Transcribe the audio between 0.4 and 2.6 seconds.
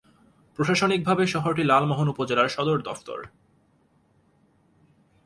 প্রশাসনিকভাবে শহরটি লালমোহন উপজেলার